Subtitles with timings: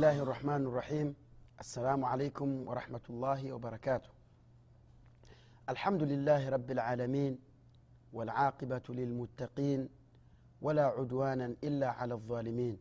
[0.00, 1.14] الله الرحمن الرحيم
[1.60, 4.08] السلام عليكم ورحمة الله وبركاته
[5.68, 7.38] الحمد لله رب العالمين
[8.12, 9.88] والعاقبة للمتقين
[10.62, 12.78] ولا عدوانا إلا على الظالمين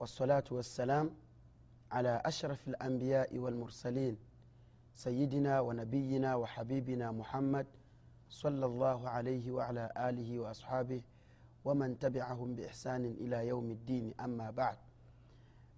[0.00, 1.10] والصلاة والسلام
[1.92, 4.16] على أشرف الأنبياء والمرسلين
[4.94, 7.66] سيدنا ونبينا وحبيبنا محمد
[8.28, 11.02] صلى الله عليه وعلى آله وأصحابه
[11.64, 14.76] ومن تبعهم بإحسان إلى يوم الدين أما بعد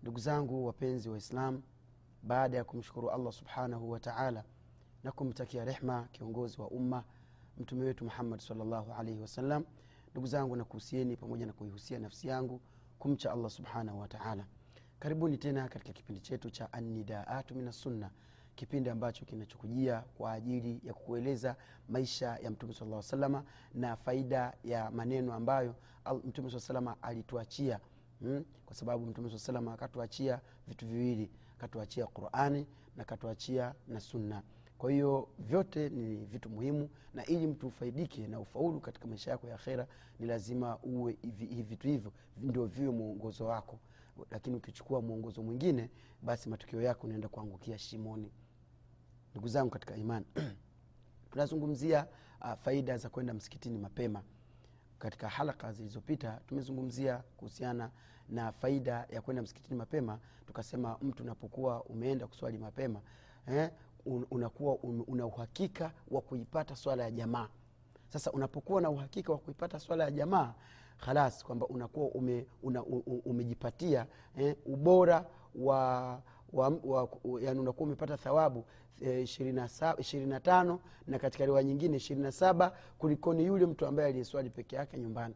[0.05, 1.63] ndugu zangu wapenzi wa islam
[2.23, 4.45] baada ya kumshukuru allah subhanahu wa taala
[5.05, 7.05] na kumtakia rehma kiongozi wa umma
[7.59, 9.65] mtume wetu muhammad salllahu alaihi wasallam
[10.11, 12.61] ndugu zangu nakuhusieni pamoja na kuihusia nafsi yangu
[12.99, 14.47] kumcha allah subhanahu wa taala.
[14.99, 18.11] Karibuni tena katika kipindi chetu cha annidaatu min assunna
[18.55, 21.57] kipindi ambacho kinachokujia kwa ajili ya kukueleza
[21.89, 25.75] maisha ya mtume saa salama na faida ya maneno ambayo
[26.25, 27.81] mtume saa salama alituachia
[28.29, 28.45] hmm?
[28.67, 34.43] kwa sababu mtume saa salama akatuachia vitu viwili akatuachia qurani na akatuachia na sunna.
[34.79, 39.47] Kwa hiyo vyote ni vitu muhimu na ili mtu ufaidike na ufaulu katika maisha yako
[39.49, 39.87] ya akhera
[40.21, 41.13] ni lazima uwe
[41.69, 43.79] vitu hivyo ndio viwe mwongozo wako.
[44.31, 45.91] Lakini ukichukua mwongozo mwingine
[46.23, 48.31] basi matokeo yako unaenda kuangukia shimoni.
[49.31, 50.27] Ndugu zangu katika imani
[51.31, 52.07] tunazungumzia
[52.41, 54.23] uh, faida za kwenda msikitini mapema.
[54.99, 57.91] Katika halaka zilizopita tumezungumzia kuhusiana
[58.29, 63.01] na faida ya kwenda msikitini mapema tukasema mtu unapokuwa umeenda kuswali mapema
[63.49, 63.71] eh,
[64.31, 67.49] unakuwa un, una uhakika wa kuipata swala ya jamaa.
[68.09, 70.55] Sasa unapokuwa na uhakika wa kuipata swala ya jamaa
[70.97, 74.07] halas kwamba unakuwa ume, una, um, umejipatia
[74.39, 77.09] eh, ubora wa, wa, wa
[77.41, 78.65] yani unakuwa umepata thawabu
[79.99, 84.51] ishirini na tano na katika riwaya nyingine ishirini na saba kulikoni yule mtu ambaye aliyeswali
[84.51, 85.35] peke yake nyumbani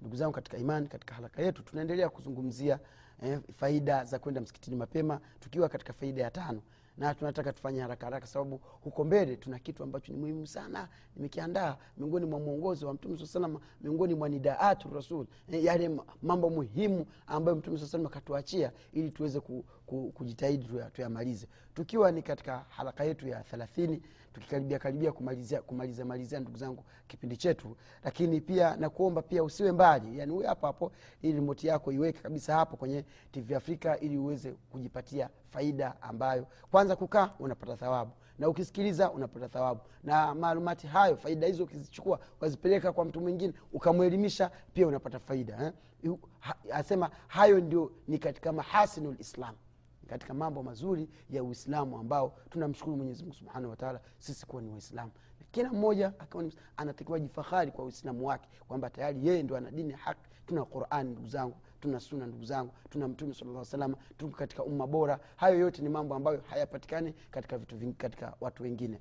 [0.00, 2.78] ndugu zangu katika imani katika haraka yetu tunaendelea kuzungumzia
[3.22, 6.62] eh, faida za kwenda msikitini mapema tukiwa katika faida ya tano.
[6.98, 11.76] Na tunataka tufanye haraka haraka sababu huko mbele tuna kitu ambacho ni muhimu sana nimekiandaa
[11.96, 15.90] miongoni mwa mwongozo wa mtume salama miongoni mwa nidaatu rasul yale
[16.22, 21.46] mambo muhimu ambayo mtume saa salama akatuachia ili tuweze ku, ku, kujitahidi tuyamalize.
[21.74, 24.02] Tukiwa ni katika haraka yetu ya thelathini
[24.32, 27.76] tukikaribia karibia kumalizia kumaliza malizia ndugu zangu kipindi chetu.
[28.04, 30.92] Lakini pia nakuomba pia usiwe mbali yani uwe hapo hapo
[31.22, 36.96] ili rimoti yako iweke kabisa hapo kwenye tv afrika ili uweze kujipatia faida ambayo kwanza
[36.96, 38.12] kukaa unapata thawabu.
[38.38, 39.80] Na ukisikiliza unapata thawabu.
[40.04, 45.72] Na maalumati hayo faida hizo ukizichukua ukazipeleka kwa mtu mwingine ukamwelimisha pia unapata faida eh?
[46.72, 49.54] asema hayo ndio ni katika mahasinu lislam
[50.10, 55.10] katika mambo mazuri ya uislamu ambao tunamshukuru mwenyezimungu subhanahu wataala sisi kuwa ni waislamu.
[55.50, 56.44] Kila mmoja akiwa
[56.76, 61.28] anatakiwa jifahari kwa uislamu wake kwamba tayari yeye ndo ana dini haki tuna qurani ndugu
[61.28, 65.18] zangu tuna suna ndugu zangu tuna mtume sala salama tuko katika umma bora.
[65.36, 69.00] Hayo yote ni mambo ambayo hayapatikani katika vitu vingi katika watu wengine.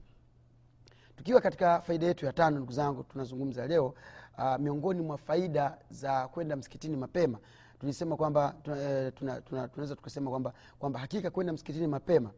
[1.16, 3.94] Tukiwa katika faida yetu ya tano ndugu zangu tunazungumza leo
[4.38, 7.40] uh, miongoni mwa faida za kwenda msikitini mapema
[7.80, 12.32] tulisema kwamba tunaweza tuna, tuna, tuna tukasema kwamba kwamba hakika kwenda msikitini mapema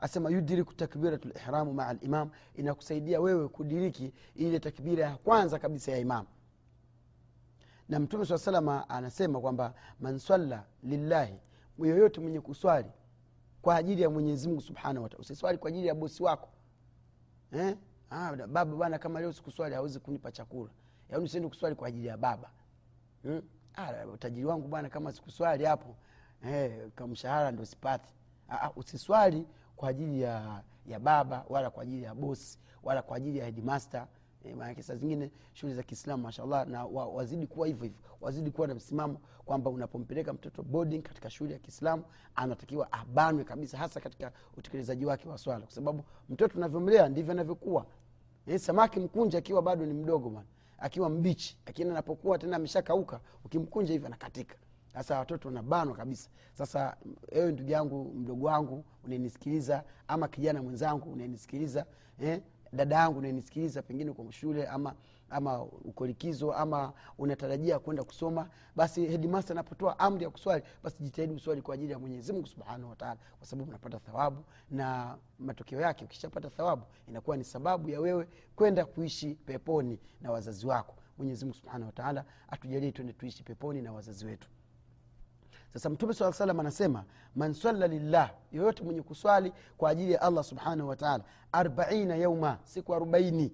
[0.00, 5.98] asema yudriku takbiratu lihramu maa limam inakusaidia wewe kudiriki ile takbira ya kwanza kabisa ya
[5.98, 6.28] imamu
[7.88, 11.34] na mtume saa salama anasema kwamba man swalla lillahi
[11.78, 12.90] yoyote mwenye kuswali
[13.62, 16.48] kwa ajili ya mwenyezimungu subhanahu wataala usiswali kwa ajili ya bosi wako
[17.52, 17.76] eh?
[18.10, 20.70] ah, baba bana kama leo sikuswali hawezi kunipa chakula
[21.10, 22.50] yaani usiende kuswali kwa ajili ya baba
[23.22, 23.42] hmm?
[23.76, 25.94] Ah, utajiri wangu bwana kama sikuswali hapo
[26.46, 28.14] eh, kamshahara ndo sipati.
[28.48, 29.46] Ah, usiswali
[29.76, 34.06] kwa ajili ya ya baba wala kwa ajili ya bosi wala kwa ajili ya headmaster.
[34.44, 38.50] E, maanake saa zingine shughuli za kiislamu mashallah na wa, wazidi kuwa hivyo hivyo wazidi
[38.50, 42.04] kuwa na msimamo kwamba unapompeleka mtoto boarding katika shule ya kiislamu
[42.34, 45.60] anatakiwa abanwe kabisa hasa katika utekelezaji wake wa swala.
[45.60, 47.86] Kwa sababu mtoto unavyomlea ndivyo anavyokuwa.
[48.46, 50.46] E, samaki mkunja akiwa bado ni mdogo bwana
[50.84, 54.56] akiwa mbichi lakini anapokuwa tena ameshakauka ukimkunja hivi anakatika
[54.92, 56.96] sasa watoto wanabanwa kabisa sasa
[57.32, 61.86] ewe ndugu yangu mdogo wangu unanisikiliza ama kijana mwenzangu unanisikiliza
[62.20, 62.40] eh?
[62.72, 64.94] dada yangu unanisikiliza pengine kwa shule ama
[65.34, 66.08] ama uko
[66.56, 71.92] ama unatarajia kwenda kusoma basi hedimasta anapotoa amri ya kuswali basi jitahidi uswali kwa ajili
[71.92, 77.36] ya mwenyezi mungu subhanahu wataala kwa sababu unapata thawabu na matokeo yake ukishapata thawabu inakuwa
[77.36, 80.94] ni sababu ya wewe kwenda kuishi peponi na wazazi wako.
[81.18, 84.48] Mwenyezi mungu subhanahu wataala atujalie twende tuishi peponi na wazazi wetu.
[85.72, 87.04] Sasa mtume saa salam anasema
[87.34, 92.94] man swalla lillah yoyote mwenye kuswali kwa ajili ya allah subhanahu wataala arbaina yauma siku
[92.94, 93.52] arobaini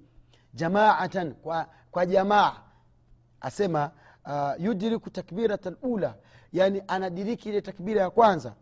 [0.54, 2.56] jamaatan kwa, kwa jamaa.
[3.40, 3.90] Asema
[4.26, 6.14] uh, yudriku takbirata lula
[6.52, 8.54] yani anadiriki ile takbira ya kwanza.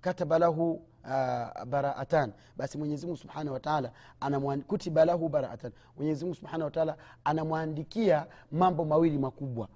[0.00, 2.32] Kataba lahu uh, baraatan.
[2.56, 3.92] Basi mwenyezimungu subhanahu wataala
[4.66, 5.72] kutiba lahu baraatan.
[5.96, 9.68] Mwenyezimungu subhanahu wataala anamwandikia mambo mawili makubwa.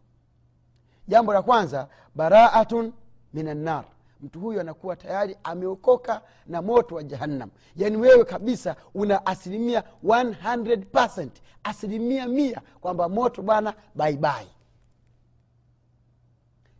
[1.08, 2.92] Jambo la kwanza baraatun
[3.34, 3.84] min annar
[4.22, 7.50] mtu huyu anakuwa tayari ameokoka na moto wa jahannam.
[7.76, 11.28] Yaani wewe kabisa una asilimia 100
[11.64, 14.48] asilimia mia kwamba moto bwana baibai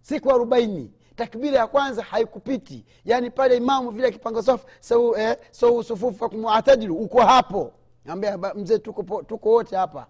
[0.01, 2.85] siku arobaini takbira ya kwanza haikupiti.
[3.05, 7.73] Yaani pale imamu vile akipanga safu sou, eh, sau sufufu muatadilu uko hapo.
[8.09, 10.07] Ambia mzee tuko, tuko wote hapa.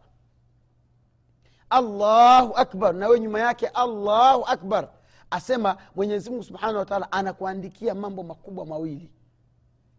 [1.71, 2.95] Allahu akbar.
[2.95, 4.89] Na we nyuma yake allahu akbar
[5.33, 9.11] asema mwenyezimungu subhanahu wataala anakuandikia mambo makubwa mawili.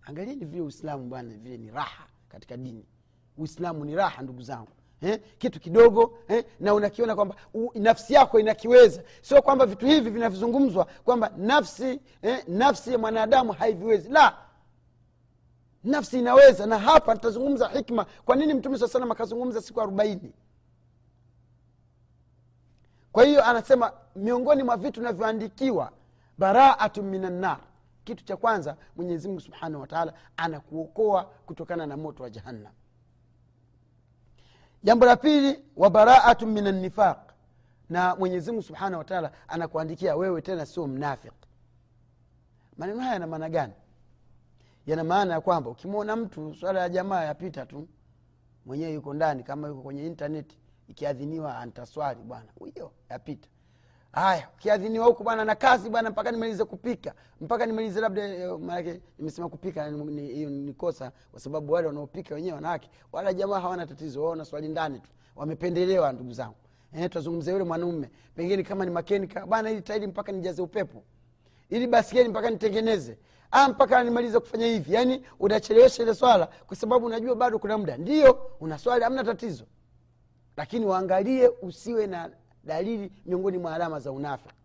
[0.05, 2.85] Angalieni vile uislamu bwana vile ni raha katika dini.
[3.37, 4.71] Uislamu ni raha ndugu zangu
[5.01, 5.19] eh?
[5.37, 6.45] kitu kidogo eh?
[6.59, 7.35] na unakiona kwamba
[7.75, 9.03] nafsi yako inakiweza.
[9.21, 12.43] Sio kwamba vitu hivi vinavyozungumzwa kwamba nafsi eh?
[12.47, 14.09] nafsi ya mwanadamu haiviwezi.
[14.09, 14.37] La
[15.83, 16.65] nafsi inaweza.
[16.65, 18.05] Na hapa nitazungumza hikma.
[18.25, 20.33] Kwa nini mtume saa salam akazungumza siku arobaini
[23.13, 25.91] kwa hiyo anasema miongoni mwa vitu vinavyoandikiwa
[26.37, 27.59] baraatu minannar
[28.03, 32.71] kitu cha kwanza mwenyezimungu subhanahu wataala anakuokoa kutokana na moto wa jahannam.
[34.83, 37.17] Jambo la pili wa baraatu min annifaq
[37.89, 41.33] na mwenyezimungu subhanahu wataala anakuandikia wewe tena sio mnafiq.
[42.77, 43.73] Maneno haya yana maana gani?
[44.87, 47.87] Yana maana ya kwamba ukimwona mtu swala ya jamaa yapita tu
[48.65, 50.57] mwenyewe yuko ndani kama yuko kwenye intaneti
[50.93, 52.45] ikiadhiniwa antaswali bwana.
[52.59, 53.49] Huyo yapita.
[54.11, 57.13] Haya ukiadhiniwa huku bwana na kazi bwana mpaka nimalize kupika.
[57.41, 62.89] Mpaka nimalize labda manake nimesema kupika hiyo ni kosa kwa sababu wale wanaopika wenyewe wanawake
[63.11, 65.09] wala jamaa hawana tatizo wao naswali ndani tu.
[65.35, 66.55] Wamependelewa ndugu zangu.
[66.93, 68.09] Eh, tuzungumzia yule mwanaume.
[68.35, 71.03] Pengine kama ni makenika bwana ili tairi mpaka nijaze upepo.
[71.69, 73.17] Ili baskeli mpaka nitengeneze.
[73.51, 74.93] Ah, mpaka nimalize kufanya hivi.
[74.93, 77.97] Yaani unachelewesha ile swala kwa sababu unajua bado kuna muda.
[77.97, 79.65] Ndio unaswali hamna tatizo
[80.57, 82.29] lakini waangalie usiwe na
[82.63, 84.55] dalili miongoni mwa alama za unafiki.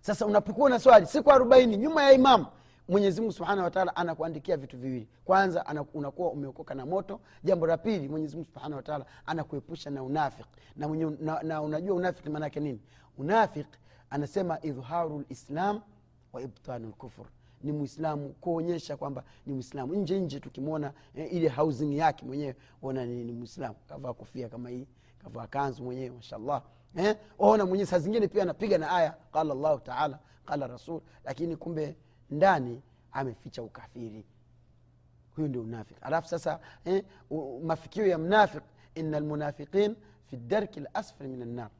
[0.00, 2.46] Sasa unapokuwa na swali siku arobaini nyuma ya imamu
[2.88, 5.08] mwenyezimungu subhanahu wataala anakuandikia vitu viwili.
[5.24, 7.20] Kwanza unakuwa umeokoka na moto.
[7.44, 10.48] Jambo la pili mwenyezimungu subhanahu wataala anakuepusha na unafiki.
[10.76, 10.86] Na,
[11.20, 12.80] na, na unajua unafiki maanaake nini?
[13.18, 13.78] Unafiki
[14.10, 15.80] anasema idhharu lislam
[16.32, 17.26] wa ibtanu lkufur
[17.62, 23.06] ni mwislamu kuonyesha kwamba ni mwislamu nje nje tukimwona eh, ile housing yake mwenyewe ona
[23.06, 24.86] ni, ni mwislamu kavaa kofia kama hii
[25.22, 26.62] kavaa kanzu mwenyewe mashallah.
[26.96, 31.56] Eh, ona mwenyewe saa zingine pia anapiga na aya qala llahu taala qala rasul lakini
[31.56, 31.96] kumbe
[32.30, 32.82] ndani
[33.12, 34.24] ameficha ukafiri.
[35.36, 37.04] Huyu ndio unafik alafu sasa eh,
[37.62, 38.62] mafikio ya mnafik
[38.94, 41.70] ina lmunafiqin fi darki lasfali min annar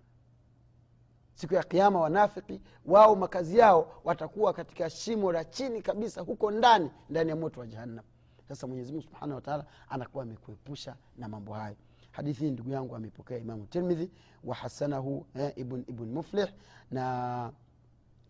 [1.34, 6.90] siku ya kiama wanafiki wao makazi yao watakuwa katika shimo la chini kabisa huko ndani
[7.11, 8.05] ndani ya moto wa jahannam.
[8.49, 11.76] Sasa mwenyezimungu subhanahu wataala anakuwa amekuepusha na mambo hayo.
[12.11, 14.11] Hadithi hii ndugu yangu ameipokea imamu tirmidhi
[14.44, 16.49] wahasanahu eh, ibn, ibn muflih
[16.90, 17.52] na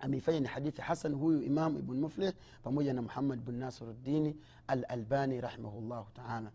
[0.01, 2.33] ameifanya ni hadithi hasan huyu imam ibn muflih
[2.63, 6.51] pamoja na muhammad bn nasiruddini al albani rahimahullahu taala.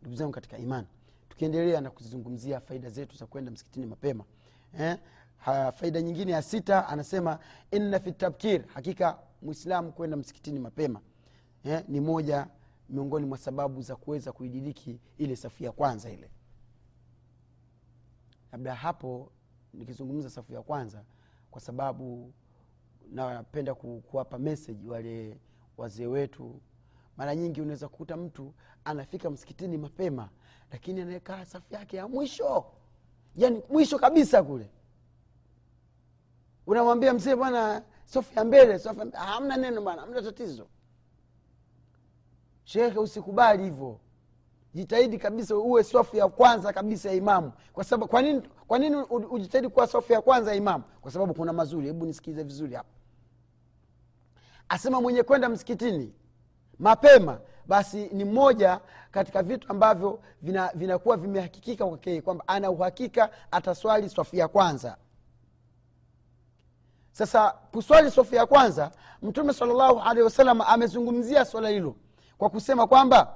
[0.00, 0.86] Ndugu zangu katika iman
[1.28, 4.24] tukiendelea na kuzizungumzia faida zetu za kwenda msikitini mapema
[4.78, 4.98] eh,
[5.72, 7.38] faida nyingine ya sita anasema
[7.70, 8.64] inna fi tabkir.
[8.74, 11.00] Hakika mwislamu kwenda msikitini mapema
[11.64, 12.46] eh, ni moja
[12.88, 16.30] miongoni mwa sababu za kuweza kuidiriki ile safu ya kwanza ile.
[18.52, 19.32] Labda hapo
[19.74, 21.04] nikizungumza safu ya kwanza
[21.50, 22.32] kwa sababu
[23.12, 25.36] napenda ku, kuwapa meseji wale
[25.76, 26.60] wazee wetu.
[27.16, 28.54] Mara nyingi unaweza kukuta mtu
[28.84, 30.28] anafika msikitini mapema
[30.72, 32.64] lakini anaekaa safu yake ya mwisho
[33.36, 34.70] yani mwisho kabisa kule
[36.70, 40.66] unamwambia mzee bwana safu ya mbele safu ya hamna neno bana hamna tatizo.
[42.64, 44.00] Shekhe usikubali hivyo.
[44.74, 47.52] Jitahidi kabisa uwe swafu ya kwanza kabisa ya imamu.
[47.72, 48.96] Kwa sababu kwa nini kwa nini
[49.30, 50.84] ujitahidi kuwa swafu ya kwanza ya imamu?
[51.00, 51.86] Kwa sababu kuna mazuri.
[51.86, 52.88] Hebu nisikilize vizuri hapa.
[54.68, 56.14] Asema mwenye kwenda msikitini
[56.78, 60.20] mapema basi ni mmoja katika vitu ambavyo
[60.74, 64.96] vinakuwa vina vimehakikika kwake kwamba ana uhakika ataswali swafu ya kwanza
[67.26, 68.90] sasa kuswali sofu ya kwanza
[69.22, 71.94] mtume salllahu alehi wasallam amezungumzia swala hilo
[72.38, 73.32] kwa kusema kwamba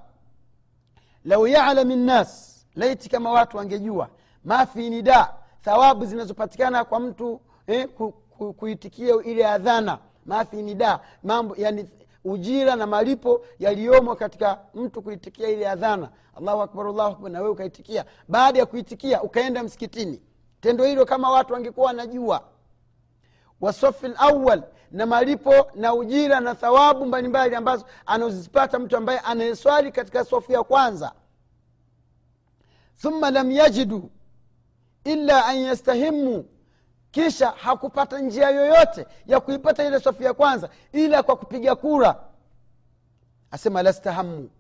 [1.25, 4.09] lau yalami nnas laiti kama watu wangejua
[4.45, 11.55] mafi nida thawabu zinazopatikana kwa mtu eh, ku, ku, kuitikia ile adhana mafi nida mambo
[11.59, 11.89] yani
[12.25, 16.09] ujira na malipo yaliyomo katika mtu kuitikia ile adhana.
[16.37, 18.05] Allahu akbar allahu akbar na ukaitikia.
[18.29, 20.21] Baada ya kuitikia ukaenda msikitini.
[20.61, 22.43] Tendo hilo kama watu wangekuwa wanajua
[23.65, 30.25] wasofi lawal na malipo na ujira na thawabu mbalimbali ambazo anazipata mtu ambaye anayeswali katika
[30.25, 31.13] sofu ya kwanza.
[33.03, 34.11] Thumma lam yajidu
[35.05, 36.45] illa an yastahimu
[37.11, 42.17] kisha hakupata njia yoyote ya kuipata ile sofu ya kwanza ila kwa kupiga kura.
[43.51, 44.51] Asema lastahamu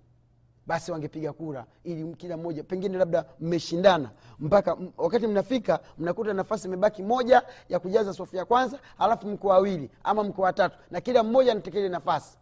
[0.66, 7.02] basi wangepiga kura ili kila mmoja pengine labda mmeshindana mpaka wakati mnafika mnakuta nafasi imebaki
[7.02, 11.52] moja ya kujaza sofu ya kwanza alafu mko wawili ama mko watatu na kila mmoja
[11.52, 12.38] anatekele nafasi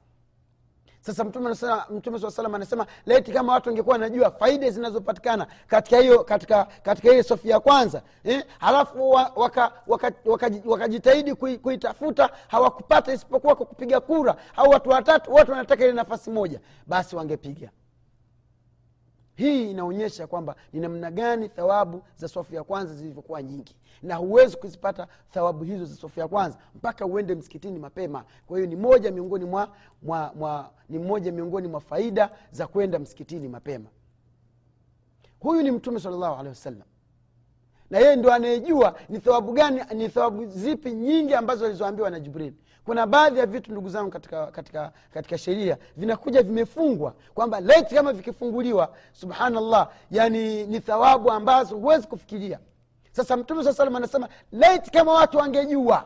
[1.01, 6.65] sasa mtume saa salam anasema leti kama watu wangekuwa wanajua faida zinazopatikana katika hiyo katika
[6.65, 8.45] katika ile sofu ya kwanza eh?
[8.59, 9.73] halafu wakajitahidi waka,
[10.27, 10.51] waka,
[11.35, 16.31] waka, kui- kuitafuta hawakupata isipokuwa kwa kupiga kura au watu watatu wote wanataka ile nafasi
[16.31, 17.71] moja basi wangepiga
[19.43, 23.77] hii inaonyesha kwamba ni namna gani thawabu za swafu ya kwanza zilivyokuwa nyingi.
[24.03, 28.25] Na huwezi kuzipata thawabu hizo za swafu ya kwanza mpaka uende msikitini mapema.
[28.47, 29.69] Kwa hiyo ni moja miongoni mwa,
[30.03, 33.89] mwa, mwa ni moja miongoni mwa faida za kwenda msikitini mapema.
[35.41, 36.83] Huyu ni mtume salllahu alehi wasallam.
[37.91, 42.53] Na yeye ndo anayejua ni thawabu gani ni thawabu zipi nyingi ambazo alizoambiwa na jibril
[42.85, 48.13] kuna baadhi ya vitu ndugu zangu katika katika katika sheria vinakuja vimefungwa kwamba leti kama
[48.13, 52.59] vikifunguliwa subhanallah yani ni thawabu ambazo huwezi kufikiria.
[53.13, 56.05] Sasa mtume saa salam anasema leti kama watu wangejua.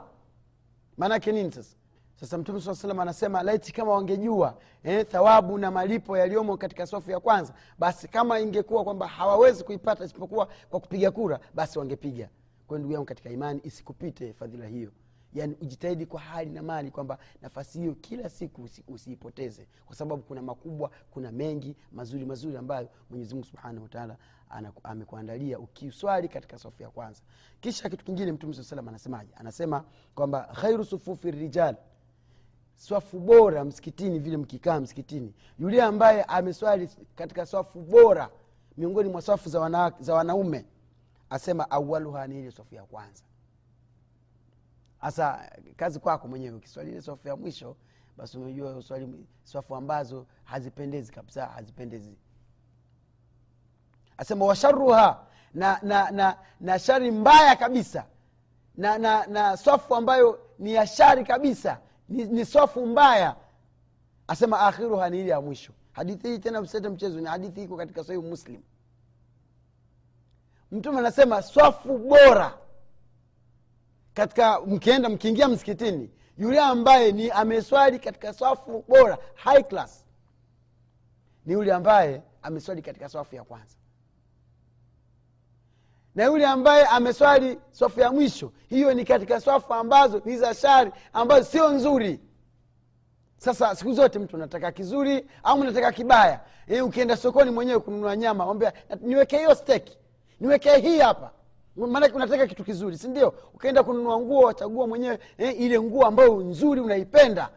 [0.96, 1.76] Maanake nini sasa?
[2.20, 4.54] Sasa mtume saa salam anasema laiti kama wangejua
[4.84, 10.04] eh, thawabu na malipo yaliyomo katika sofu ya kwanza basi kama ingekuwa kwamba hawawezi kuipata
[10.04, 12.28] isipokuwa kwa kupiga kura basi wangepiga.
[12.66, 14.90] Kwayo ndugu yangu katika imani isikupite fadhila hiyo
[15.38, 19.68] yaani ujitahidi kwa hali na mali kwamba nafasi hiyo kila siku usi, usiipoteze.
[19.86, 24.16] Kwa sababu kuna makubwa kuna mengi mazuri mazuri ambayo mwenyezi mungu subhanahu wataala
[24.82, 27.22] amekuandalia ukiswali katika safu ya kwanza.
[27.60, 29.32] Kisha kitu kingine mtume saa salam anasemaje?
[29.36, 31.76] Anasema kwamba khairu sufufi rijal.
[32.74, 35.34] Swafu bora msikitini vile mkikaa msikitini.
[35.58, 38.30] Yule ambaye ameswali katika swafu bora
[38.76, 40.64] miongoni mwa swafu za, wana, za wanaume
[41.30, 43.22] asema awaluha ni ile swafu ya kwanza
[45.06, 47.76] hasa kazi kwako mwenyewe ukiswalile swafu ya mwisho
[48.16, 52.16] basi umejua uswali swafu ambazo hazipendezi kabisa hazipendezi.
[54.18, 58.06] Asema washaruha na, na, na, na shari mbaya kabisa.
[58.76, 63.36] Na, na, na swafu ambayo ni ya shari kabisa ni, ni swafu mbaya.
[64.28, 65.72] Asema akhiruha ni ile ya mwisho.
[65.92, 68.62] Hadithi hii tena msete mchezo ni hadithi iko katika sahihu muslim.
[70.72, 72.58] Mtume anasema swafu bora
[74.16, 80.04] katika mkienda mkiingia msikitini yule ambaye ni ameswali katika swafu bora high class
[81.46, 83.74] ni yule ambaye ameswali katika swafu ya kwanza.
[86.14, 90.92] Na yule ambaye ameswali swafu ya mwisho hiyo ni katika swafu ambazo ni za shari
[91.12, 92.20] ambazo sio nzuri.
[93.38, 96.40] Sasa siku zote mtu nataka kizuri au nataka kibaya?
[96.66, 98.72] E, ukienda sokoni mwenyewe kununua nyama ambia
[99.30, 99.98] hiyo steki
[100.40, 101.30] niwekee hii hapa
[101.76, 106.80] maanake unataka kitu kizuri sindio ukaenda kununua nguo wachagua mwenyewe eh, ile nguo ambayo nzuri
[106.80, 107.50] unaipenda.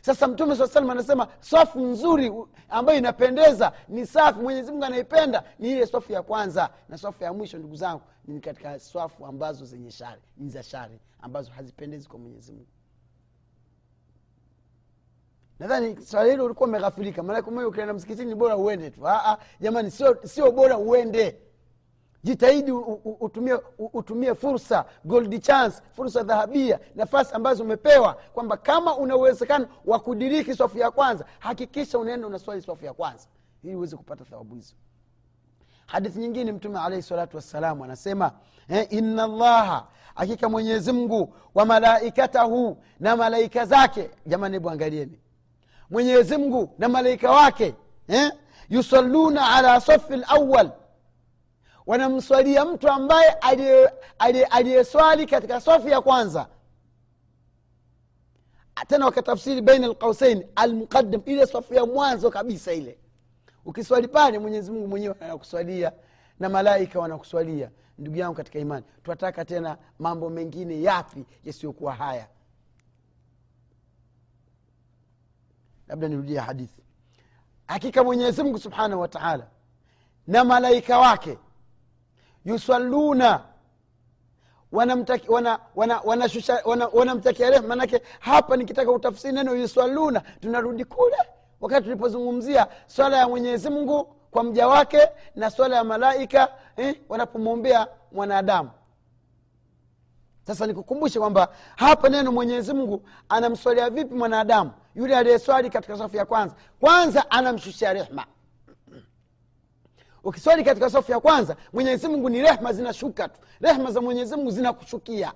[0.00, 2.32] Sasa mtume saa salam anasema swafu nzuri
[2.68, 7.32] ambayo inapendeza ni safi mwenyezi mungu anaipenda ni ile swafu ya kwanza na swafu ya
[7.32, 12.18] mwisho ndugu zangu ni katika swafu ambazo zenye shari ni za shari ambazo hazipendezi kwa
[12.18, 12.66] mwenyezi mungu.
[15.58, 19.00] Nadhani swala hilo ulikuwa umeghafirika maanake mwe ukienda msikitini bora uende tu.
[19.08, 21.38] Aa, jamani sio, sio bora uende
[22.26, 22.72] jitahidi
[23.20, 23.58] utumie,
[23.92, 30.54] utumie fursa gold chance fursa dhahabia nafasi ambazo umepewa kwamba kama una uwezekano wa kudiriki
[30.54, 33.26] swafu ya kwanza hakikisha unaenda unaswali swafu ya kwanza
[33.62, 34.74] ili uweze kupata thawabu hizo.
[35.86, 38.32] Hadithi nyingine mtume alaihi salatu wassalam anasema
[38.68, 40.92] eh, inna llaha hakika mwenyezi
[41.54, 44.10] wa malaikatahu na malaika zake.
[44.26, 45.18] Jamani hebu angalieni.
[45.90, 46.38] Mwenyezi
[46.78, 47.74] na malaika wake
[48.08, 48.32] eh,
[48.68, 50.70] yusalluna ala safi lawal
[51.86, 53.30] wanamswalia mtu ambaye
[54.50, 56.48] aliyeswali katika safu ya kwanza.
[58.88, 62.98] Tena wakatafsiri baina alqausain almuqaddam ile safu ya mwanzo kabisa ile.
[63.64, 65.92] Ukiswali pale mwenyezi mungu mwenyewe anakuswalia
[66.40, 67.70] na malaika wanakuswalia.
[67.98, 72.28] Ndugu yangu katika imani twataka tena mambo mengine yapi yasiyokuwa haya?
[75.88, 76.82] Labda nirudia hadithi.
[77.66, 79.46] Hakika mwenyezi mungu subhanahu wa taala
[80.26, 81.38] na malaika wake
[82.46, 83.40] yusalluna.
[84.72, 86.28] Wanamtakia wana, wana, wana,
[86.64, 91.16] wana, wana rehma manake hapa nikitaka utafsiri neno yuswaluna tunarudi kule
[91.60, 97.86] wakati tulipozungumzia swala ya mwenyezi mungu kwa mja wake na swala ya malaika eh, wanapomwombea
[98.12, 98.70] mwanadamu.
[100.46, 104.70] Sasa nikukumbushe kwamba hapa neno mwenyezi mungu anamswalia vipi mwanadamu?
[104.94, 106.54] Yule aliyeswali katika safu ya kwanza.
[106.80, 108.26] Kwanza anamshushia rehma
[110.26, 113.40] ukiswali katika safu ya kwanza mwenyezi mungu ni rehma zinashuka tu.
[113.60, 115.32] Rehma za mwenyezi mungu zinakushukia.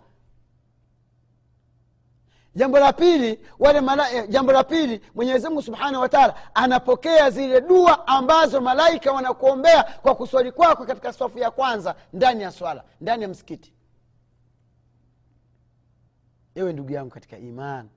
[2.54, 8.06] Jambo la pili wale mala, jambo la pili mwenyezi mungu subhanahu wataala anapokea zile dua
[8.06, 13.28] ambazo malaika wanakuombea kwa kuswali kwako katika safu ya kwanza ndani ya swala ndani ya
[13.28, 13.72] msikiti.
[16.54, 17.88] Ewe ndugu yangu katika iman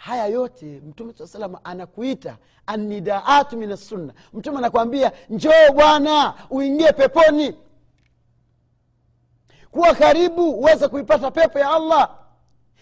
[0.00, 7.54] haya yote mtume saa salama anakuita anidaatu min assunna mtume anakwambia njoo bwana uingie peponi.
[9.70, 12.10] Kuwa karibu uweze kuipata pepo ya allah.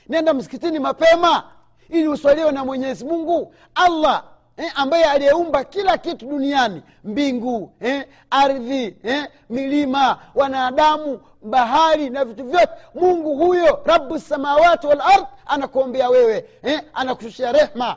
[0.08, 1.44] Nenda msikitini mapema
[1.88, 3.54] ili uswaliwe na mwenyezi mungu.
[3.74, 4.24] Allah
[4.56, 6.82] eh, ambaye aliyeumba kila kitu duniani.
[7.04, 12.72] Mbingu eh, ardhi eh, milima wanadamu bahari na vitu vyote.
[12.94, 17.96] Mungu huyo rabu samawati walard anakuombea wewe eh, anakushushia rehma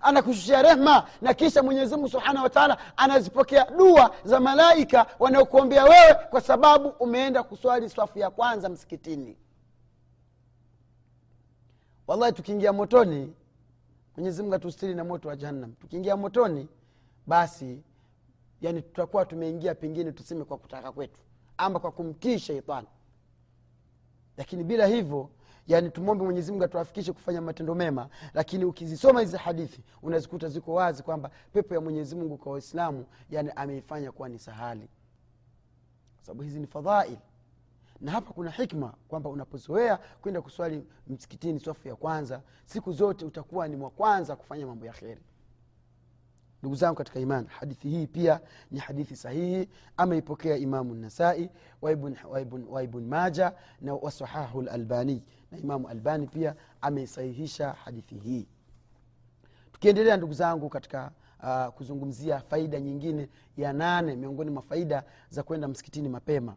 [0.00, 6.88] anakushushia rehma na kisha mwenyezimungu subhanahu wataala anazipokea dua za malaika wanaokuombea wewe kwa sababu
[6.88, 9.36] umeenda kuswali swafu ya kwanza msikitini.
[12.06, 13.34] Wallahi tukiingia motoni
[14.16, 15.72] mwenyezimungu atustiri na moto wa jahannam.
[15.72, 16.68] Tukiingia motoni
[17.26, 17.82] basi
[18.60, 21.20] yani tutakuwa tumeingia pengine tuseme kwa kutaka kwetu
[21.56, 22.86] ama kwa kumtii sheitani
[24.36, 25.30] lakini bila hivyo
[25.66, 31.30] yani tumwombe mwenyezimungu atuafikishe kufanya matendo mema lakini ukizisoma hizi hadithi unazikuta ziko wazi kwamba
[31.52, 34.88] pepo ya mwenyezimungu kwa waislamu yani ameifanya kuwa ni sahali.
[36.16, 37.16] Kwa sababu hizi ni fadhail.
[38.00, 43.68] Na hapa kuna hikma kwamba unapozoea kwenda kuswali msikitini swafu ya kwanza siku zote utakuwa
[43.68, 45.20] ni mwa kwanza kufanya mambo ya kheri
[46.62, 48.40] ndugu zangu katika iman hadithi hii pia
[48.70, 51.50] ni hadithi sahihi ameipokea imamu nasai
[52.70, 58.48] wa ibn maja na wasahahu lalbani na imamu albani pia ameisahihisha hadithi hii.
[59.72, 61.10] Tukiendelea ndugu zangu katika
[61.42, 66.56] uh, kuzungumzia faida nyingine ya nane miongoni mwa faida za kwenda msikitini mapema.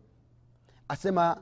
[0.87, 1.41] Asema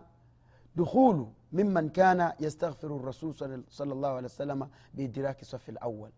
[0.76, 3.34] dukhulu mimman kana yastaghfiru rasul
[3.70, 6.12] salllahu alehi wasalama biidiraki safi lawal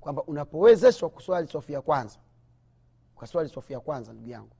[0.00, 2.18] kwamba unapowezeshwa kuswali swafu ya kwanza
[3.16, 4.56] ukaswali swafu ya kwanza ndugu yangu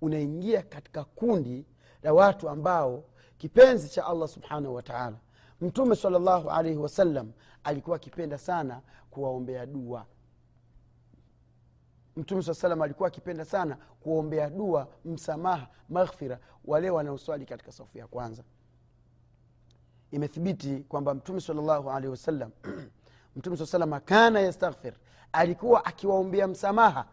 [0.00, 1.66] unaingia katika kundi
[2.02, 3.04] la watu ambao
[3.38, 5.16] kipenzi cha allah subhanahu wataala
[5.60, 7.32] mtume salllahu alaihi wasallam
[7.64, 10.06] alikuwa akipenda sana kuwaombea dua.
[12.16, 18.06] Mtume saa salam alikuwa akipenda sana kuombea dua msamaha maghfira wale wanaoswali katika safu ya
[18.06, 18.44] kwanza.
[20.10, 22.50] Imethibiti kwamba mtume salllahu alaihi wasallam
[23.36, 24.92] mtume saa salama kana yastaghfir.
[25.32, 27.04] Alikuwa akiwaombea msamaha.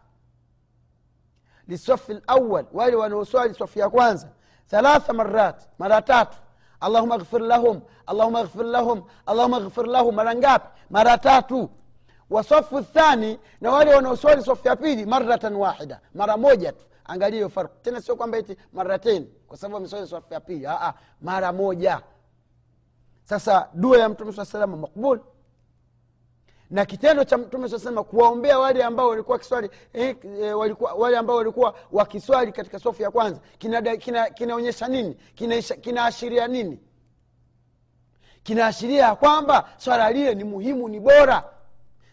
[1.68, 4.28] Lisafi lawal wale wanaoswali safu ya kwanza.
[4.66, 6.36] Thalatha marat mara tatu.
[6.80, 10.68] Allahuma ghfir lahum allahuma ghfir lahum allahuma ghfir lahum mara ngapi?
[10.90, 11.70] Mara tatu.
[12.30, 16.00] Wasafu thani na wale wanaoswali safu ya pili maratan wahida.
[16.14, 16.84] Mara moja tu.
[17.04, 20.68] Angalia hiyo farku tena sio kwamba iti marateni kwa sababu ameswali safu ya pili.
[21.20, 22.00] Mara moja.
[23.24, 25.20] Sasa dua ya mtume saa salama makbul
[26.70, 30.58] na kitendo cha mtume sasema kuwaombea wale ambao walikuwa kiswali eh, eh,
[30.96, 35.14] wale ambao walikuwa wakiswali katika sofu ya kwanza kinaonyesha kina, kina nini?
[35.80, 36.78] Kinaashiria kina nini?
[38.42, 41.44] Kinaashiria ya kwamba swala lile ni muhimu ni bora.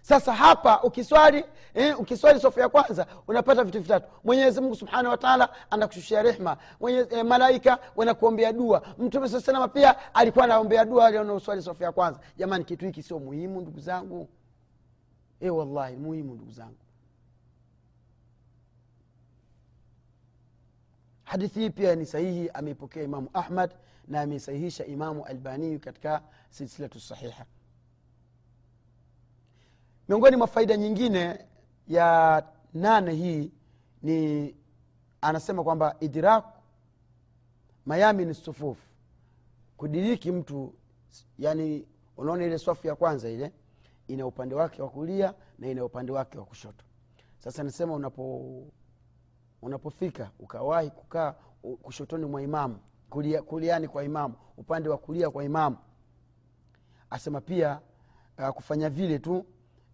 [0.01, 4.07] Sasa hapa ukiswali eh, ukiswali sofu ya kwanza unapata vitu vitatu.
[4.23, 6.57] Mwenyezi mungu subhanahu wataala anakushushia rehma.
[6.89, 8.81] Eh, malaika wanakuombea dua.
[8.97, 12.19] Mtume saa pia alikuwa anaombea dua wale wanaoswali sofu ya kwanza.
[12.37, 14.27] Jamani kitu hiki sio muhimu ndugu zangu
[15.39, 16.77] e wallahi muhimu ndugu zangu.
[21.23, 23.75] Hadithi hii pia ni sahihi ameipokea imamu ahmad
[24.07, 27.45] na ameisahihisha imamu albaniyu katika silsilatu sahiha.
[30.09, 31.45] Miongoni mwa faida nyingine
[31.87, 32.43] ya
[32.73, 33.51] nane hii
[34.01, 34.55] ni
[35.21, 36.45] anasema kwamba idrak
[37.85, 38.77] mayamin sufuf.
[39.77, 40.73] Kudiriki mtu
[41.39, 43.51] yani unaona ile swafu ya kwanza ile
[44.07, 46.85] ina upande wake wa kulia na ina upande wake wa kushoto.
[47.39, 48.45] Sasa nasema unapo
[49.61, 51.31] unapofika ukawahi kukaa
[51.81, 55.77] kushotoni mwa imamu kulia, kuliani kwa imamu upande wa kulia kwa imamu
[57.09, 57.79] asema pia
[58.37, 59.45] uh, kufanya vile tu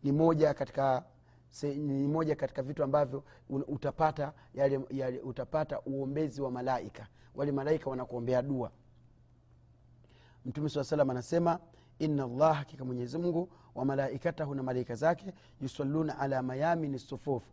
[0.03, 1.03] ni moja katika
[1.49, 7.07] se, ni moja katika vitu ambavyo utapata yale, yale, utapata uombezi wa malaika.
[7.35, 8.71] Wale malaika wanakuombea dua.
[10.45, 11.59] Mtume saa salam anasema
[12.01, 15.25] ina llah hakika mwenyezi mungu wa malaikatahu na malaika zake
[15.61, 17.43] yusalluna ala mayamini sufuf.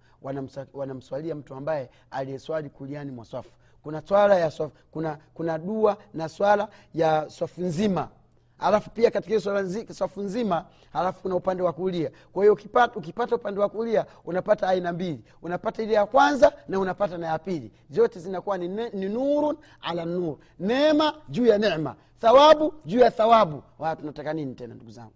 [0.75, 3.51] Wanamswalia mtu ambaye aliyeswali kuliani mwa swafu.
[3.83, 8.09] Kuna swala ya swafu, kuna, kuna dua na swala ya swafu nzima
[8.59, 12.11] alafu pia katika hiyo safu nzima alafu kuna upande wa kulia.
[12.33, 15.25] Kwa hiyo ukipata, ukipata upande wa kulia unapata aina mbili.
[15.43, 17.73] Unapata ile ya kwanza na unapata na ya pili.
[17.91, 20.37] Zote zinakuwa ni, ne- ni nurun ala nur.
[20.59, 23.63] Neema juu ya nema thawabu juu ya thawabu.
[23.79, 25.13] Waya tunataka nini tena ndugu zangu?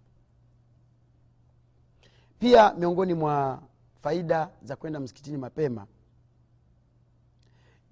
[2.39, 3.61] Pia miongoni mwa
[4.01, 5.87] faida za kwenda msikitini mapema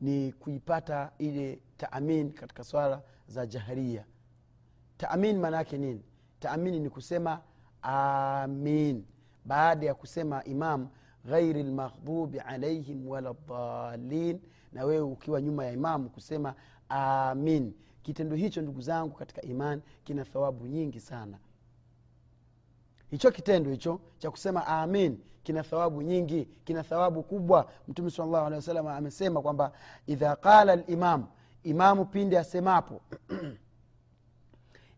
[0.01, 4.05] ni kuipata ile taamin katika swala za jaharia
[5.01, 6.01] taamin maana yake nini?
[6.39, 7.41] Taamini ni kusema
[7.81, 9.05] amin.
[9.45, 10.87] Baada ya kusema imam
[11.25, 14.39] ghairi lmaghdubi alaihim wala dalin
[14.73, 16.55] na wewe ukiwa nyuma ya imamu kusema
[16.89, 17.73] amin.
[18.03, 21.37] Kitendo hicho ndugu zangu katika iman kina thawabu nyingi sana.
[23.09, 27.71] Hicho kitendo hicho cha kusema amin kina thawabu nyingi kina thawabu kubwa.
[27.87, 29.71] Mtume salllahu alehi wasallam amesema kwamba
[30.07, 31.25] idha qala limam
[31.63, 33.01] imamu pindi asemapo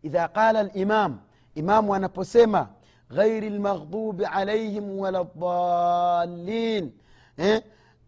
[0.06, 1.20] إذا قال الإمام
[1.58, 2.68] إمام وأنا بسيمة
[3.12, 6.98] غير المغضوب عليهم ولا الضالين.
[7.40, 7.64] إيه؟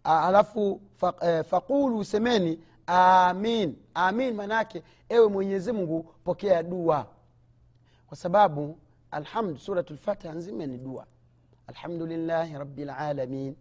[0.05, 3.77] آه، فقولوا سميني آمين.
[3.97, 7.03] آمين مناك أيوة من يزمه بكي دوا.
[8.11, 8.75] وسبابه
[9.13, 11.03] الحمد سورة الفاتحة زمن دوا.
[11.69, 13.55] الحمد لله رب العالمين.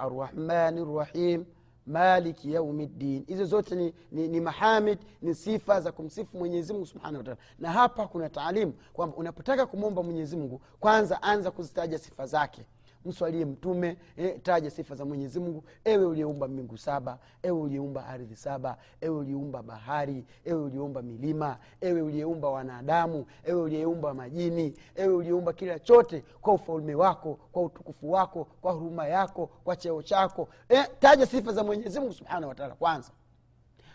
[0.00, 1.46] الرحمن الرحيم.
[1.86, 7.38] Maliki yaumi hizo zote ni, ni, ni mahamid ni sifa za kumsifu mwenyezimungu subhanahu wataala
[7.58, 12.66] na hapa kuna taalimu kwamba unapotaka kumwomba mwenyezimungu kwanza anza kuzitaja sifa zake
[13.06, 15.64] mswalie mtume eh, taja sifa za mwenyezi mungu.
[15.84, 22.02] Ewe uliyeumba mbingu saba ewe uliyeumba ardhi saba ewe uliyeumba bahari ewe uliyeumba milima ewe
[22.02, 28.44] uliyeumba wanadamu ewe uliyeumba majini ewe uliyeumba kila chote kwa ufalme wako kwa utukufu wako
[28.44, 30.48] kwa huruma yako kwa cheo chako.
[30.68, 33.10] Eh, taja sifa za mwenyezi mungu subhanahu wataala kwanza.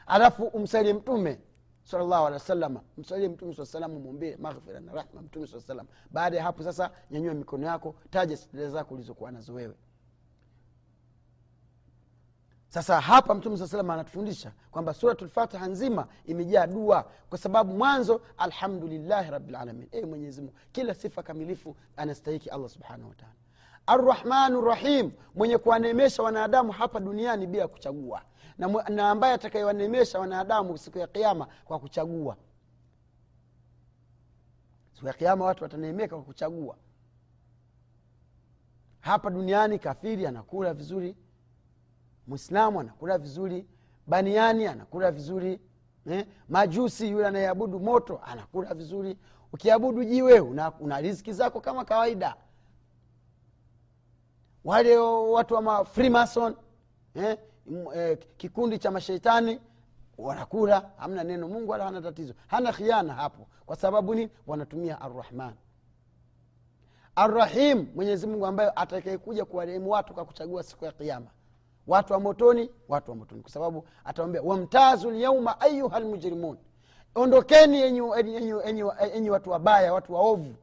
[0.07, 1.39] Alafu umsalie mtume
[1.83, 6.37] salllahu alehi wasalama msalie mtume saa salam umwombee maghfira na rahma mtume saa salam baada
[6.37, 9.75] ya hapo sasa nyanyua mikono yako taja sida zako ulizokuwa nazo wewe.
[12.67, 19.31] Sasa hapa mtume saa salam anatufundisha kwamba suratulfatiha nzima imejaa dua kwa sababu mwanzo alhamdulillahi
[19.31, 23.33] rabilalamin e mwenyezimungu kila sifa kamilifu anastahiki allah subhanahu wataala
[23.91, 28.21] arrahmanu rahim mwenye kuwaneemesha wanadamu hapa duniani bila kuchagua
[28.57, 32.37] na, na ambaye atakayewaneemesha wanadamu siku ya kiama kwa kuchagua.
[34.93, 36.75] Siku ya kiama watu wataneemeka kwa kuchagua.
[38.99, 41.15] Hapa duniani kafiri anakula vizuri
[42.27, 43.67] mwislamu anakula vizuri
[44.07, 45.59] baniani anakula vizuri
[46.05, 46.27] eh?
[46.49, 49.17] majusi yule anayeabudu moto anakula vizuri.
[49.53, 52.35] Ukiabudu jiwe una, una riziki zako kama kawaida
[54.65, 56.55] wale watu wa ma freemason
[57.15, 57.37] eh?
[57.95, 59.59] eh, kikundi cha masheitani
[60.17, 61.47] wanakula hamna neno.
[61.47, 63.47] Mungu wala hana tatizo hana khiana hapo.
[63.65, 64.29] Kwa sababu nini?
[64.47, 65.53] Wanatumia arrahman.
[67.15, 71.27] Arrahim mwenyezi mungu ambaye atakayekuja kuwarehemu watu kwa kuchagua siku ya kiama
[71.87, 73.41] watu wa motoni watu wa motoni.
[73.41, 76.57] Kwa sababu atawambia wamtazu lyauma ayuha lmujrimun
[77.15, 77.81] ondokeni
[79.13, 80.55] enyi, watu wabaya watu waovu.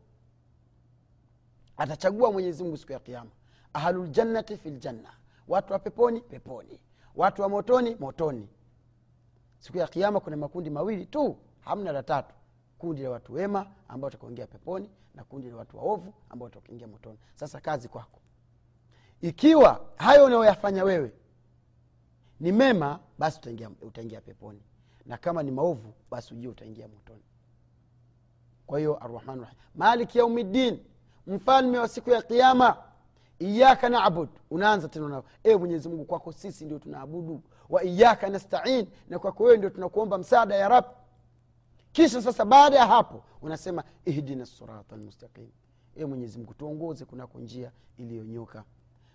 [1.77, 3.31] Atachagua mwenyezi mungu siku ya kiama
[3.73, 5.11] ahluljannati fi ljanna
[5.49, 6.81] watu wa peponi peponi.
[7.17, 8.49] Watu wa motoni motoni.
[9.59, 12.35] Siku ya kiama kuna makundi mawili tu hamna la tatu.
[12.79, 17.19] Kundi la watu wema ambao watakaingia peponi na kundi la watu waovu ambao watakaingia motoni.
[17.35, 18.21] Sasa kazi kwako.
[19.21, 21.13] Ikiwa hayo unayoyafanya wewe
[22.41, 24.63] ni mema basi utaingia, utaingia peponi.
[25.07, 27.23] Na kama ni maovu basi ujue utaingia motoni.
[28.67, 30.79] Kwa hiyo arrahman maliki yaumiddin.
[31.27, 32.77] Mfalme wa siku ya kiama
[33.39, 34.29] iyaka nabud.
[34.51, 37.43] Unaanza tena na e mwenyezi mungu kwako sisi ndio tunaabudu.
[37.69, 38.87] Wa iyaka nastain.
[39.09, 40.85] Na kwako wewe ndio tunakuomba msaada ya rab.
[41.93, 45.49] Kisha sasa baada ya hapo unasema ihdina sirata lmustaqim
[45.97, 48.65] e mwenyezi mungu tuongoze kunako njia iliyonyoka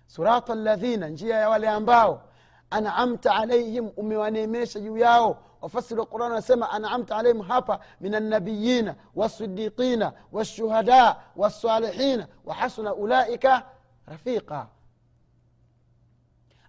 [0.08, 2.24] sirata ladhina njia ya wale ambao
[2.70, 5.38] anamta alaihim umewaneemesha juu yao.
[5.62, 13.66] Wafasiri wa qurani wanasema anamta alaihim hapa min annabiyina wasidiqina washuhada wasalihina wahasuna ulaika
[14.08, 14.68] rafiqa.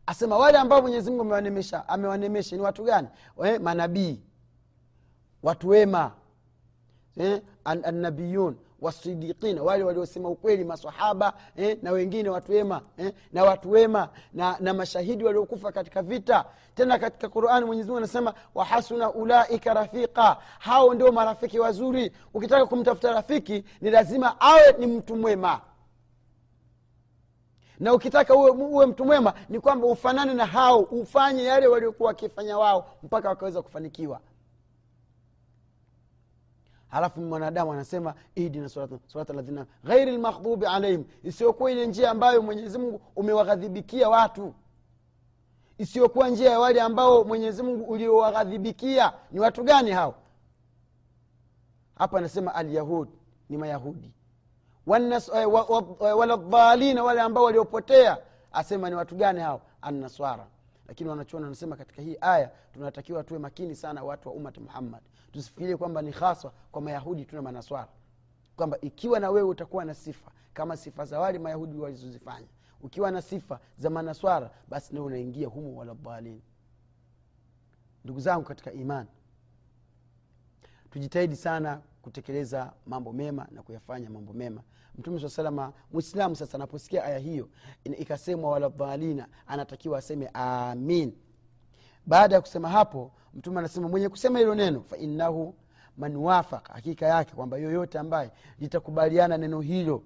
[0.06, 3.08] Asema wale ambao mwenyezi amewanemesha amewanemesha ni watu gani?
[3.62, 4.20] Manabii.
[5.42, 6.12] Watu wema.
[7.16, 13.44] Eh, an- annabiyun wasidiqina wale waliosema ukweli masahaba eh, na wengine watu wema eh, na
[13.44, 16.44] watu wema na, na mashahidi waliokufa katika vita.
[16.74, 20.36] Tena katika qurani mwenyezimungu anasema wahasuna ulaika rafiqa.
[20.58, 22.12] Hao ndio marafiki wazuri.
[22.34, 25.60] Ukitaka kumtafuta rafiki ni lazima awe ni mtu mwema
[27.84, 32.58] na ukitaka uwe, uwe mtu mwema ni kwamba ufanane na hao ufanye yale waliokuwa wakifanya
[32.58, 34.20] wao mpaka wakaweza kufanikiwa.
[36.88, 43.00] Halafu mwanadamu anasema idina surata ladhina ghairi lmaghdubi alaihim isiyokuwa ile njia ambayo mwenyezi mungu
[43.16, 44.54] umewaghadhibikia watu.
[45.78, 50.14] Isiyokuwa njia ya wale ambao mwenyezi mungu uliowaghadhibikia ni watu gani hao?
[51.94, 53.08] Hapa anasema alyahud
[53.48, 54.13] ni mayahudi
[56.00, 58.18] waladhalina wale ambao waliopotea.
[58.52, 59.60] Asema ni watu gani hao?
[59.82, 60.46] Annaswara.
[60.88, 65.00] Lakini wanachuoni wanasema katika hii aya tunatakiwa tuwe makini sana watu wa umati muhammad.
[65.32, 67.88] Tusifikirie kwamba ni haswa kwa mayahudi tuna manaswara.
[68.56, 72.46] Kwamba ikiwa na wewe utakuwa na sifa kama sifa za wale mayahudi walizozifanya.
[72.82, 76.40] Ukiwa na sifa za manaswara basi nawe unaingia humo waladhalin
[78.04, 79.08] ndugu zangu katika imani
[80.90, 84.62] tujitahidi sana kutekeleza mambo mema na kuyafanya mambo mema
[84.98, 87.48] mtume saa salama mwislamu sasa anaposikia aya hiyo
[87.84, 91.12] ikasemwa waladhalina anatakiwa aseme amin.
[92.06, 95.54] Baada ya kusema hapo mtume anasema mwenye kusema hilo neno fainahu
[95.96, 100.02] man wafaka hakika yake kwamba yoyote ambaye litakubaliana neno hilo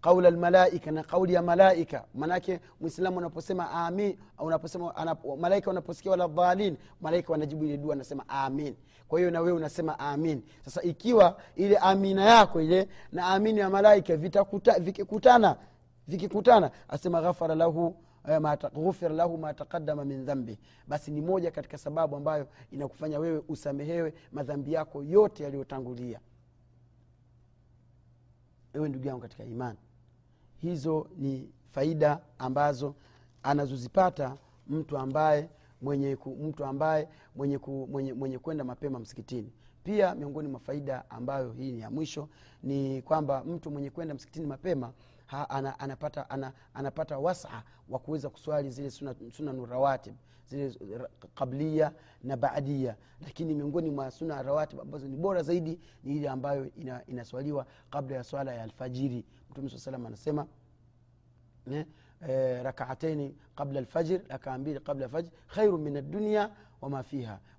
[0.00, 2.04] qaula lmalaika na kauli ya malaika.
[2.14, 8.28] Manake mwislamu unaposema amin unaposema anap, malaika unaposikia wala dhalin malaika wanajibu ile dua anasema
[8.28, 8.76] amin.
[9.08, 10.42] Kwa hiyo na wewe unasema amin.
[10.64, 15.56] Sasa ikiwa ile amina yako ile na amini ya malaika vitakuta, vikikutana
[16.08, 17.96] vikikutana asema ghafara lahu
[18.28, 18.40] eh,
[18.74, 20.58] ghufira lahu ma taqadama min dhambi.
[20.86, 26.20] Basi ni moja katika sababu ambayo inakufanya wewe usamehewe madhambi yako yote yaliyotangulia.
[28.74, 29.78] Ewe ndugu yangu katika imani
[30.60, 32.94] hizo ni faida ambazo
[33.42, 34.36] anazozipata
[34.68, 35.48] mtu ambaye
[35.82, 39.52] mwenye ku, mtu ambaye mwenye, ku, mwenye, mwenye kwenda mapema msikitini.
[39.84, 42.28] Pia miongoni mwa faida ambayo hii ni ya mwisho
[42.62, 44.92] ni kwamba mtu mwenye kwenda msikitini mapema
[45.30, 50.14] ha, ana, anapata, ana, anapata wasa wa kuweza kuswali zile sunanu suna nurawatib
[50.46, 50.74] zile
[51.34, 56.70] qablia na baadia lakini miongoni mwa suna rawatib ambazo ni bora zaidi ni ile ambayo
[56.74, 59.24] ina, inaswaliwa kabla ya swala ya alfajiri.
[59.50, 60.46] Mtume saa salam anasema
[61.66, 61.86] ne,
[62.28, 67.04] eh, rakaataini qabla alfajir rakaa mbili qabla lfajir khairu min addunia wama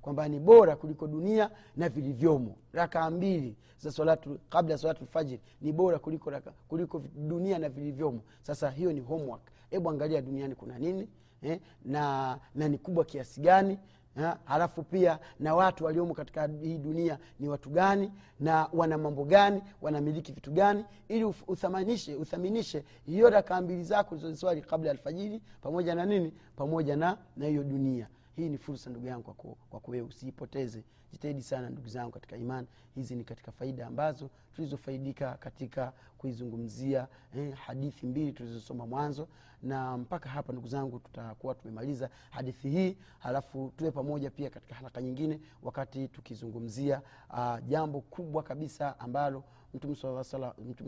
[0.01, 2.55] kwamba ni bora kuliko dunia na vilivyomo.
[2.73, 8.21] Rakaa mbili za salatu kabla salatu lfajir ni bora kuliko, raka, kuliko dunia na vilivyomo.
[8.41, 9.41] Sasa hiyo ni homework.
[9.69, 11.09] Hebu angalia duniani kuna nini
[11.41, 13.79] eh, na, na ni kubwa kiasi gani
[14.15, 19.23] Ha, halafu pia na watu waliomo katika hii dunia ni watu gani na wana mambo
[19.25, 25.41] gani wanamiliki vitu gani ili uthamanishe uthaminishe hiyo rakaa mbili zako ulizoziswali kabla ya alfajiri
[25.61, 29.23] pamoja na nini pamoja na hiyo dunia hii ni fursa ndugu yangu
[29.69, 32.67] kwa ku- wewe usiipoteze jitahidi sana ndugu zangu katika imani.
[32.95, 39.27] Hizi ni katika faida ambazo tulizofaidika katika kuizungumzia eh, hadithi mbili tulizosoma mwanzo.
[39.63, 42.97] Na mpaka hapa ndugu zangu tutakuwa tumemaliza hadithi hii.
[43.19, 49.95] Halafu tuwe pamoja pia katika haraka nyingine wakati tukizungumzia uh, jambo kubwa kabisa ambalo mtume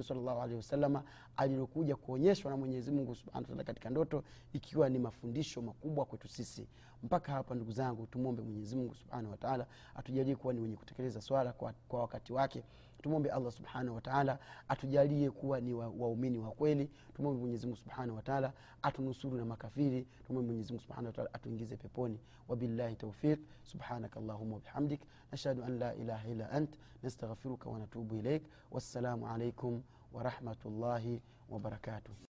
[0.04, 1.04] salllahu alehi wasalama
[1.38, 6.68] alilokuja kuonyeshwa na mwenyezi mungu subhanahu katika ndoto ikiwa ni mafundisho makubwa kwetu sisi.
[7.04, 11.54] Mpaka hapa ndugu zangu tumwombe mwenyezi mungu subhanahu wataala atujalie kuwa ni wenye kutekeleza swala
[11.54, 12.64] kwa, kwa wakati wake
[13.04, 16.90] tumwombe allah subhanahu wataala atujalie kuwa ni wa- waumini wa, kweli.
[17.14, 20.08] Tumwombe mwenyezimungu subhanahu wataala atunusuru na makafiri.
[20.28, 22.20] Tumwombe mwenyezimungu subhanahu wataala atuingize peponi.
[22.48, 26.78] Wabillahi taufiq subhanaka allahuma wabihamdik nashhadu an la ilaha illa ant.
[27.04, 29.82] Nastaghfiruka wanatubu ilaik wassalamu alaikum
[30.14, 32.33] warahmatullahi wabarakatuh